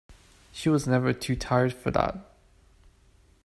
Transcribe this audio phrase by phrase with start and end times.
[0.51, 2.15] She was never too tired for that.